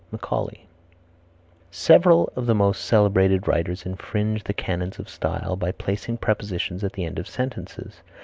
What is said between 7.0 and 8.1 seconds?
end of sentences.